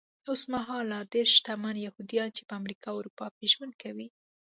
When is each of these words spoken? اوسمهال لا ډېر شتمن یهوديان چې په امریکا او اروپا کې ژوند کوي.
اوسمهال 0.29 0.83
لا 0.91 0.99
ډېر 1.13 1.27
شتمن 1.35 1.75
یهوديان 1.85 2.29
چې 2.37 2.41
په 2.47 2.53
امریکا 2.59 2.87
او 2.91 2.97
اروپا 3.01 3.27
کې 3.37 3.45
ژوند 3.53 3.73
کوي. 3.81 4.07